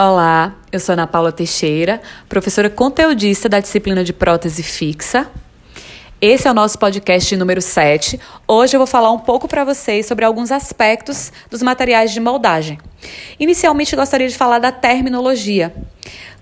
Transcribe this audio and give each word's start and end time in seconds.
Olá, 0.00 0.54
eu 0.70 0.78
sou 0.78 0.92
Ana 0.92 1.08
Paula 1.08 1.32
Teixeira, 1.32 2.00
professora 2.28 2.70
conteudista 2.70 3.48
da 3.48 3.58
disciplina 3.58 4.04
de 4.04 4.12
prótese 4.12 4.62
fixa. 4.62 5.28
Esse 6.20 6.46
é 6.46 6.50
o 6.52 6.54
nosso 6.54 6.78
podcast 6.78 7.36
número 7.36 7.60
7. 7.60 8.20
Hoje 8.46 8.76
eu 8.76 8.78
vou 8.78 8.86
falar 8.86 9.10
um 9.10 9.18
pouco 9.18 9.48
para 9.48 9.64
vocês 9.64 10.06
sobre 10.06 10.24
alguns 10.24 10.52
aspectos 10.52 11.32
dos 11.50 11.62
materiais 11.62 12.12
de 12.12 12.20
moldagem. 12.20 12.78
Inicialmente, 13.40 13.96
gostaria 13.96 14.28
de 14.28 14.36
falar 14.36 14.60
da 14.60 14.70
terminologia. 14.70 15.74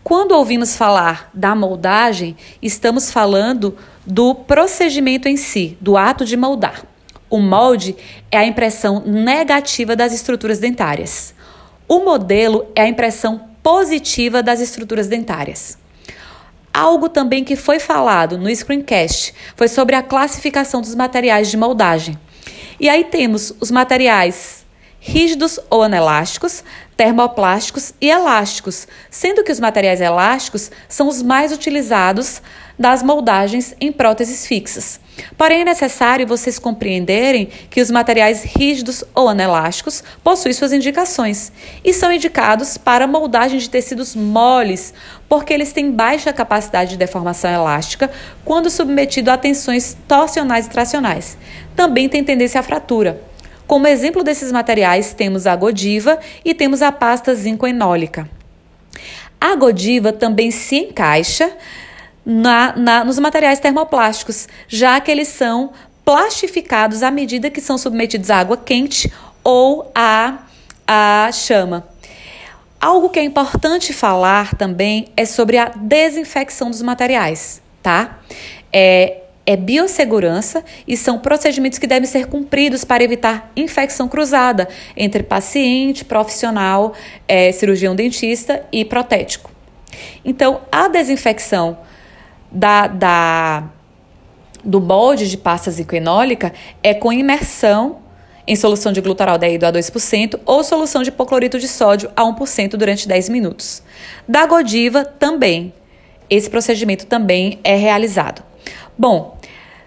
Quando 0.04 0.32
ouvimos 0.32 0.76
falar 0.76 1.30
da 1.32 1.54
moldagem, 1.54 2.36
estamos 2.60 3.10
falando 3.10 3.74
do 4.04 4.34
procedimento 4.34 5.28
em 5.28 5.38
si, 5.38 5.78
do 5.80 5.96
ato 5.96 6.26
de 6.26 6.36
moldar. 6.36 6.84
O 7.30 7.38
molde 7.38 7.96
é 8.30 8.36
a 8.36 8.44
impressão 8.44 9.02
negativa 9.06 9.96
das 9.96 10.12
estruturas 10.12 10.58
dentárias. 10.58 11.34
O 11.88 12.00
modelo 12.00 12.66
é 12.74 12.82
a 12.82 12.88
impressão 12.88 13.48
positiva 13.62 14.42
das 14.42 14.60
estruturas 14.60 15.06
dentárias. 15.06 15.78
Algo 16.74 17.08
também 17.08 17.44
que 17.44 17.54
foi 17.54 17.78
falado 17.78 18.36
no 18.36 18.54
screencast 18.54 19.32
foi 19.54 19.68
sobre 19.68 19.94
a 19.94 20.02
classificação 20.02 20.80
dos 20.80 20.94
materiais 20.96 21.48
de 21.48 21.56
moldagem. 21.56 22.18
E 22.80 22.88
aí 22.88 23.04
temos 23.04 23.54
os 23.60 23.70
materiais 23.70 24.66
rígidos 24.98 25.60
ou 25.70 25.84
anelásticos, 25.84 26.64
termoplásticos 26.96 27.92
e 28.00 28.08
elásticos, 28.08 28.88
sendo 29.10 29.44
que 29.44 29.52
os 29.52 29.60
materiais 29.60 30.00
elásticos 30.00 30.70
são 30.88 31.08
os 31.08 31.22
mais 31.22 31.52
utilizados 31.52 32.40
das 32.78 33.02
moldagens 33.02 33.74
em 33.80 33.92
próteses 33.92 34.46
fixas. 34.46 35.00
Porém, 35.36 35.62
é 35.62 35.64
necessário 35.64 36.26
vocês 36.26 36.58
compreenderem 36.58 37.48
que 37.70 37.80
os 37.80 37.90
materiais 37.90 38.44
rígidos 38.44 39.02
ou 39.14 39.28
anelásticos 39.28 40.04
possuem 40.22 40.52
suas 40.52 40.72
indicações 40.72 41.50
e 41.82 41.92
são 41.92 42.12
indicados 42.12 42.76
para 42.76 43.06
moldagem 43.06 43.58
de 43.58 43.70
tecidos 43.70 44.14
moles, 44.14 44.92
porque 45.28 45.54
eles 45.54 45.72
têm 45.72 45.90
baixa 45.90 46.32
capacidade 46.32 46.90
de 46.90 46.96
deformação 46.98 47.50
elástica 47.50 48.10
quando 48.44 48.70
submetido 48.70 49.30
a 49.30 49.38
tensões 49.38 49.96
torsionais 50.06 50.66
e 50.66 50.70
tracionais. 50.70 51.38
Também 51.74 52.08
tem 52.08 52.22
tendência 52.22 52.60
à 52.60 52.62
fratura. 52.62 53.22
Como 53.66 53.88
exemplo 53.88 54.22
desses 54.22 54.52
materiais, 54.52 55.12
temos 55.12 55.46
a 55.46 55.56
godiva 55.56 56.18
e 56.44 56.54
temos 56.54 56.82
a 56.82 56.92
pasta 56.92 57.34
zinco-enólica. 57.34 58.28
A 59.40 59.56
godiva 59.56 60.12
também 60.12 60.50
se 60.50 60.76
encaixa 60.76 61.50
na, 62.24 62.76
na, 62.76 63.04
nos 63.04 63.18
materiais 63.18 63.58
termoplásticos, 63.58 64.48
já 64.68 65.00
que 65.00 65.10
eles 65.10 65.28
são 65.28 65.72
plastificados 66.04 67.02
à 67.02 67.10
medida 67.10 67.50
que 67.50 67.60
são 67.60 67.76
submetidos 67.76 68.30
à 68.30 68.38
água 68.38 68.56
quente 68.56 69.12
ou 69.42 69.90
à, 69.94 70.38
à 70.86 71.30
chama. 71.32 71.88
Algo 72.80 73.08
que 73.08 73.18
é 73.18 73.24
importante 73.24 73.92
falar 73.92 74.54
também 74.54 75.08
é 75.16 75.24
sobre 75.24 75.58
a 75.58 75.72
desinfecção 75.74 76.70
dos 76.70 76.82
materiais, 76.82 77.60
tá? 77.82 78.20
É, 78.72 79.22
é 79.46 79.56
biossegurança 79.56 80.64
e 80.86 80.96
são 80.96 81.20
procedimentos 81.20 81.78
que 81.78 81.86
devem 81.86 82.08
ser 82.08 82.26
cumpridos 82.26 82.84
para 82.84 83.04
evitar 83.04 83.50
infecção 83.56 84.08
cruzada 84.08 84.68
entre 84.96 85.22
paciente, 85.22 86.04
profissional, 86.04 86.92
é, 87.28 87.52
cirurgião 87.52 87.94
dentista 87.94 88.66
e 88.72 88.84
protético. 88.84 89.50
Então, 90.24 90.62
a 90.70 90.88
desinfecção 90.88 91.78
da, 92.50 92.88
da, 92.88 93.64
do 94.64 94.80
molde 94.80 95.30
de 95.30 95.36
pasta 95.36 95.70
zicoenólica 95.70 96.52
é 96.82 96.92
com 96.92 97.12
imersão 97.12 97.98
em 98.46 98.54
solução 98.54 98.92
de 98.92 99.00
glutaraldeído 99.00 99.66
a 99.66 99.72
2% 99.72 100.40
ou 100.44 100.62
solução 100.62 101.02
de 101.02 101.08
hipoclorito 101.08 101.58
de 101.58 101.66
sódio 101.66 102.10
a 102.14 102.22
1% 102.22 102.70
durante 102.70 103.08
10 103.08 103.28
minutos. 103.28 103.82
Da 104.26 104.46
Godiva 104.46 105.04
também. 105.04 105.72
Esse 106.28 106.50
procedimento 106.50 107.06
também 107.06 107.58
é 107.62 107.76
realizado. 107.76 108.42
Bom, 108.98 109.35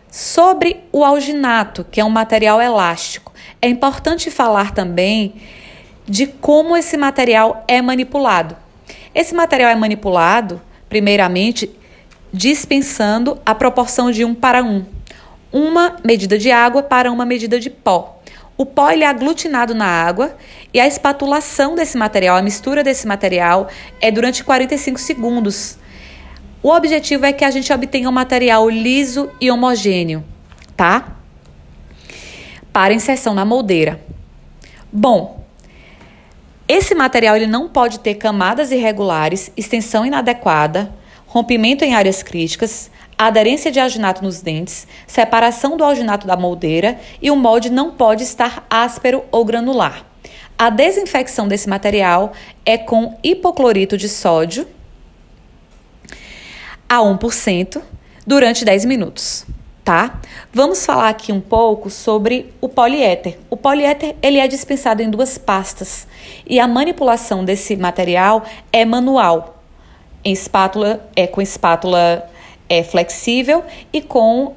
sobre 0.09 0.83
o 0.91 1.03
alginato, 1.03 1.85
que 1.89 2.01
é 2.01 2.05
um 2.05 2.09
material 2.09 2.61
elástico, 2.61 3.33
é 3.61 3.67
importante 3.67 4.31
falar 4.31 4.71
também 4.73 5.35
de 6.07 6.25
como 6.25 6.75
esse 6.75 6.97
material 6.97 7.63
é 7.67 7.81
manipulado. 7.81 8.55
Esse 9.13 9.35
material 9.35 9.69
é 9.69 9.75
manipulado, 9.75 10.61
primeiramente, 10.87 11.69
dispensando 12.33 13.39
a 13.45 13.53
proporção 13.53 14.11
de 14.11 14.25
1 14.25 14.35
para 14.35 14.63
1. 14.63 14.85
Uma 15.51 15.97
medida 16.03 16.37
de 16.37 16.51
água 16.51 16.83
para 16.83 17.11
uma 17.11 17.25
medida 17.25 17.59
de 17.59 17.69
pó. 17.69 18.19
O 18.57 18.65
pó 18.65 18.91
ele 18.91 19.03
é 19.03 19.07
aglutinado 19.07 19.73
na 19.73 19.85
água 19.85 20.35
e 20.73 20.79
a 20.79 20.85
espatulação 20.85 21.75
desse 21.75 21.97
material, 21.97 22.35
a 22.35 22.41
mistura 22.41 22.83
desse 22.83 23.07
material, 23.07 23.69
é 24.01 24.11
durante 24.11 24.43
45 24.43 24.99
segundos. 24.99 25.78
O 26.61 26.71
objetivo 26.71 27.25
é 27.25 27.31
que 27.31 27.45
a 27.45 27.51
gente 27.51 27.71
obtenha 27.71 28.09
um 28.09 28.11
material 28.11 28.69
liso 28.69 29.31
e 29.39 29.49
homogêneo, 29.49 30.25
tá? 30.75 31.15
Para 32.73 32.93
inserção 32.93 33.33
na 33.33 33.45
moldeira. 33.45 34.01
Bom, 34.91 35.45
esse 36.67 36.93
material 36.93 37.37
ele 37.37 37.47
não 37.47 37.69
pode 37.69 37.99
ter 38.01 38.15
camadas 38.15 38.71
irregulares, 38.71 39.51
extensão 39.55 40.05
inadequada, 40.05 40.93
rompimento 41.25 41.85
em 41.85 41.95
áreas 41.95 42.21
críticas, 42.21 42.91
aderência 43.17 43.71
de 43.71 43.79
alginato 43.79 44.21
nos 44.21 44.41
dentes, 44.41 44.85
separação 45.07 45.77
do 45.77 45.83
alginato 45.83 46.27
da 46.27 46.35
moldeira 46.35 46.99
e 47.21 47.31
o 47.31 47.37
molde 47.37 47.69
não 47.69 47.91
pode 47.91 48.23
estar 48.23 48.65
áspero 48.69 49.23
ou 49.31 49.45
granular. 49.45 50.05
A 50.57 50.69
desinfecção 50.69 51.47
desse 51.47 51.69
material 51.69 52.33
é 52.65 52.77
com 52.77 53.17
hipoclorito 53.23 53.97
de 53.97 54.09
sódio 54.09 54.67
a 56.89 56.97
1% 56.97 57.79
durante 58.25 58.65
10 58.65 58.85
minutos, 58.85 59.45
tá? 59.85 60.19
Vamos 60.51 60.85
falar 60.85 61.09
aqui 61.09 61.31
um 61.31 61.39
pouco 61.39 61.89
sobre 61.89 62.51
o 62.59 62.67
poliéter. 62.67 63.37
O 63.49 63.55
poliéter 63.55 64.15
ele 64.21 64.39
é 64.39 64.47
dispensado 64.47 65.03
em 65.03 65.09
duas 65.09 65.37
pastas 65.37 66.07
e 66.45 66.59
a 66.59 66.67
manipulação 66.67 67.45
desse 67.45 67.75
material 67.75 68.43
é 68.73 68.83
manual 68.83 69.63
em 70.25 70.33
espátula, 70.33 71.07
é 71.15 71.27
com 71.27 71.41
espátula 71.41 72.29
é, 72.67 72.83
flexível 72.83 73.63
e 73.93 74.01
com 74.01 74.53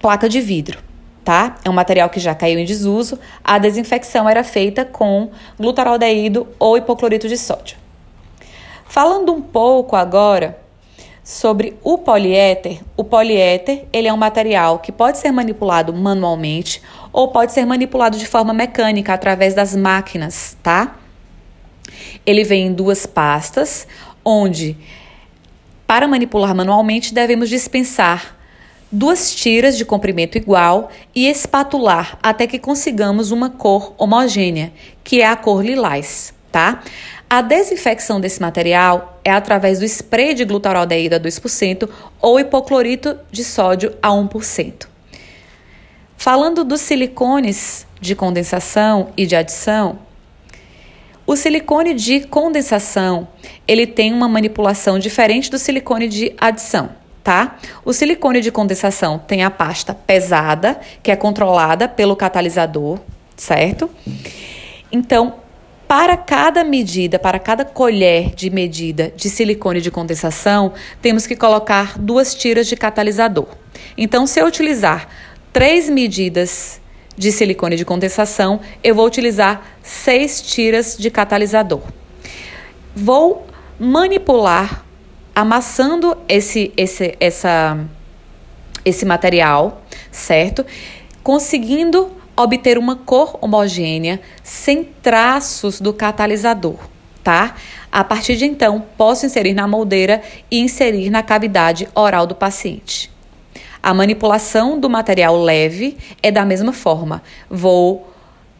placa 0.00 0.28
de 0.28 0.40
vidro, 0.40 0.78
tá? 1.24 1.56
É 1.64 1.70
um 1.70 1.72
material 1.72 2.10
que 2.10 2.20
já 2.20 2.34
caiu 2.34 2.58
em 2.58 2.64
desuso. 2.64 3.18
A 3.42 3.58
desinfecção 3.58 4.28
era 4.28 4.44
feita 4.44 4.84
com 4.84 5.30
glutaraldeído 5.58 6.46
ou 6.58 6.76
hipoclorito 6.76 7.28
de 7.28 7.36
sódio. 7.36 7.76
Falando 8.88 9.32
um 9.32 9.42
pouco 9.42 9.94
agora 9.94 10.58
sobre 11.22 11.76
o 11.84 11.98
poliéter, 11.98 12.80
o 12.96 13.04
poliéter 13.04 13.84
ele 13.92 14.08
é 14.08 14.12
um 14.12 14.16
material 14.16 14.78
que 14.78 14.90
pode 14.90 15.18
ser 15.18 15.30
manipulado 15.30 15.92
manualmente 15.92 16.80
ou 17.12 17.28
pode 17.28 17.52
ser 17.52 17.66
manipulado 17.66 18.16
de 18.16 18.26
forma 18.26 18.54
mecânica 18.54 19.12
através 19.12 19.54
das 19.54 19.76
máquinas, 19.76 20.56
tá? 20.62 20.96
Ele 22.24 22.42
vem 22.44 22.68
em 22.68 22.72
duas 22.72 23.04
pastas, 23.04 23.86
onde, 24.24 24.74
para 25.86 26.08
manipular 26.08 26.54
manualmente, 26.54 27.12
devemos 27.12 27.50
dispensar 27.50 28.38
duas 28.90 29.34
tiras 29.34 29.76
de 29.76 29.84
comprimento 29.84 30.38
igual 30.38 30.90
e 31.14 31.28
espatular 31.28 32.18
até 32.22 32.46
que 32.46 32.58
consigamos 32.58 33.30
uma 33.30 33.50
cor 33.50 33.94
homogênea, 33.98 34.72
que 35.04 35.20
é 35.20 35.26
a 35.26 35.36
cor 35.36 35.62
lilás, 35.62 36.32
tá? 36.50 36.82
A 37.30 37.42
desinfecção 37.42 38.18
desse 38.18 38.40
material 38.40 39.20
é 39.22 39.30
através 39.30 39.78
do 39.78 39.84
spray 39.84 40.32
de 40.32 40.46
glutaraldeído 40.46 41.16
a 41.16 41.20
2% 41.20 41.86
ou 42.22 42.40
hipoclorito 42.40 43.18
de 43.30 43.44
sódio 43.44 43.94
a 44.00 44.08
1%. 44.08 44.86
Falando 46.16 46.64
dos 46.64 46.80
silicones 46.80 47.86
de 48.00 48.14
condensação 48.14 49.10
e 49.14 49.26
de 49.26 49.36
adição, 49.36 49.98
o 51.26 51.36
silicone 51.36 51.92
de 51.92 52.20
condensação, 52.20 53.28
ele 53.66 53.86
tem 53.86 54.14
uma 54.14 54.26
manipulação 54.26 54.98
diferente 54.98 55.50
do 55.50 55.58
silicone 55.58 56.08
de 56.08 56.34
adição, 56.38 56.88
tá? 57.22 57.58
O 57.84 57.92
silicone 57.92 58.40
de 58.40 58.50
condensação 58.50 59.18
tem 59.18 59.44
a 59.44 59.50
pasta 59.50 59.92
pesada, 59.92 60.80
que 61.02 61.10
é 61.10 61.16
controlada 61.16 61.86
pelo 61.86 62.16
catalisador, 62.16 62.98
certo? 63.36 63.90
Então, 64.90 65.34
para 65.88 66.18
cada 66.18 66.62
medida, 66.62 67.18
para 67.18 67.38
cada 67.38 67.64
colher 67.64 68.34
de 68.34 68.50
medida 68.50 69.10
de 69.16 69.30
silicone 69.30 69.80
de 69.80 69.90
condensação, 69.90 70.74
temos 71.00 71.26
que 71.26 71.34
colocar 71.34 71.98
duas 71.98 72.34
tiras 72.34 72.66
de 72.66 72.76
catalisador. 72.76 73.48
Então, 73.96 74.26
se 74.26 74.38
eu 74.38 74.46
utilizar 74.46 75.08
três 75.50 75.88
medidas 75.88 76.78
de 77.16 77.32
silicone 77.32 77.74
de 77.74 77.86
condensação, 77.86 78.60
eu 78.84 78.94
vou 78.94 79.06
utilizar 79.06 79.66
seis 79.82 80.42
tiras 80.42 80.94
de 80.98 81.10
catalisador. 81.10 81.80
Vou 82.94 83.46
manipular 83.80 84.84
amassando 85.34 86.18
esse, 86.28 86.70
esse, 86.76 87.16
essa, 87.18 87.78
esse 88.84 89.06
material, 89.06 89.82
certo? 90.10 90.66
Conseguindo 91.22 92.17
obter 92.42 92.78
uma 92.78 92.94
cor 92.94 93.36
homogênea 93.40 94.20
sem 94.42 94.84
traços 94.84 95.80
do 95.80 95.92
catalisador, 95.92 96.76
tá? 97.22 97.56
A 97.90 98.04
partir 98.04 98.36
de 98.36 98.44
então, 98.44 98.84
posso 98.96 99.26
inserir 99.26 99.54
na 99.54 99.66
moldeira 99.66 100.22
e 100.50 100.60
inserir 100.60 101.10
na 101.10 101.22
cavidade 101.22 101.88
oral 101.94 102.26
do 102.26 102.34
paciente. 102.34 103.10
A 103.82 103.92
manipulação 103.92 104.78
do 104.78 104.88
material 104.88 105.36
leve 105.36 105.96
é 106.22 106.30
da 106.30 106.44
mesma 106.44 106.72
forma. 106.72 107.22
Vou 107.50 108.12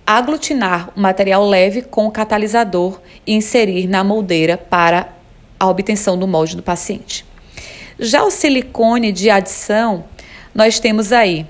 aglutinar 0.07 0.91
o 0.97 1.01
material 1.01 1.47
leve 1.47 1.83
com 1.83 2.07
o 2.07 2.11
catalisador 2.11 3.01
e 3.27 3.35
inserir 3.35 3.87
na 3.87 4.03
moldeira 4.03 4.57
para 4.57 5.13
a 5.61 5.67
obtenção 5.69 6.19
do 6.19 6.27
molde 6.27 6.57
do 6.57 6.63
paciente. 6.63 7.27
Já 7.99 8.23
o 8.23 8.31
silicone 8.31 9.13
de 9.13 9.29
adição, 9.29 10.05
nós 10.55 10.81
temos 10.81 11.13
aí 11.13 11.47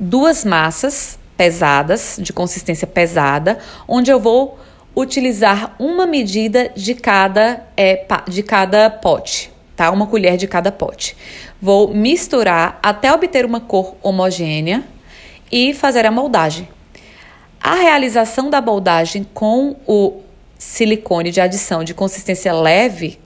duas 0.00 0.44
massas 0.44 1.18
pesadas, 1.36 2.18
de 2.20 2.32
consistência 2.32 2.86
pesada, 2.86 3.58
onde 3.86 4.10
eu 4.10 4.18
vou 4.18 4.58
utilizar 4.96 5.74
uma 5.78 6.06
medida 6.06 6.70
de 6.74 6.94
cada, 6.94 7.66
é, 7.76 8.06
de 8.26 8.42
cada 8.42 8.90
pote, 8.90 9.52
tá? 9.76 9.90
Uma 9.90 10.06
colher 10.06 10.36
de 10.36 10.48
cada 10.48 10.72
pote. 10.72 11.16
Vou 11.60 11.94
misturar 11.94 12.80
até 12.82 13.12
obter 13.12 13.44
uma 13.44 13.60
cor 13.60 13.94
homogênea 14.02 14.82
e 15.52 15.74
fazer 15.74 16.06
a 16.06 16.10
moldagem. 16.10 16.68
A 17.62 17.74
realização 17.74 18.48
da 18.48 18.60
moldagem 18.60 19.26
com 19.34 19.76
o 19.86 20.22
silicone 20.58 21.30
de 21.30 21.40
adição 21.40 21.84
de 21.84 21.94
consistência 21.94 22.52
leve 22.52 23.19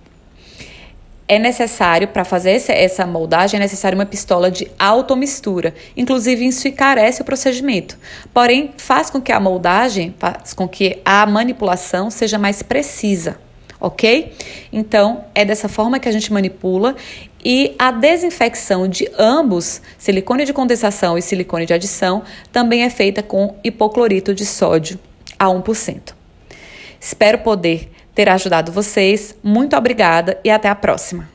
é 1.27 1.39
necessário, 1.39 2.09
para 2.09 2.25
fazer 2.25 2.51
essa 2.69 3.07
moldagem, 3.07 3.59
é 3.59 3.63
necessário 3.63 3.97
uma 3.97 4.05
pistola 4.05 4.51
de 4.51 4.71
automistura. 4.79 5.75
Inclusive, 5.97 6.47
isso 6.47 6.69
encarece 6.69 7.23
o 7.23 7.25
procedimento. 7.25 7.99
Porém, 8.33 8.75
faz 8.77 9.09
com 9.09 9.21
que 9.21 9.33
a 9.33 9.41
moldagem, 9.41 10.15
faz 10.19 10.53
com 10.53 10.69
que 10.69 10.99
a 11.05 11.25
manipulação 11.25 12.11
seja 12.11 12.39
mais 12.39 12.63
precisa, 12.63 13.39
ok? 13.81 14.35
Então, 14.71 15.25
é 15.35 15.45
dessa 15.47 15.69
forma 15.69 15.99
que 15.99 16.09
a 16.09 16.13
gente 16.13 16.31
manipula 16.31 16.95
e 17.43 17.75
a 17.79 17.91
desinfecção 17.91 18.87
de 18.87 19.11
ambos, 19.19 19.81
silicone 19.99 20.45
de 20.45 20.53
condensação 20.53 21.17
e 21.17 21.23
silicone 21.23 21.65
de 21.65 21.73
adição, 21.73 22.23
também 22.53 22.83
é 22.83 22.91
feita 22.91 23.23
com 23.23 23.57
hipoclorito 23.65 24.35
de 24.35 24.45
sódio 24.45 24.99
a 25.39 25.47
1%. 25.47 26.15
Espero 27.01 27.39
poder 27.39 27.91
ter 28.15 28.29
ajudado 28.29 28.73
vocês. 28.73 29.35
Muito 29.43 29.77
obrigada 29.77 30.39
e 30.45 30.51
até 30.51 30.69
a 30.69 30.75
próxima. 30.75 31.34